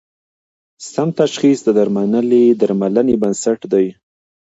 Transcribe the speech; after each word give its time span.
سم 0.91 1.09
تشخیص 1.19 1.59
د 1.63 1.67
درملنې 2.65 3.15
بنسټ 3.21 3.59
دی. 3.73 3.87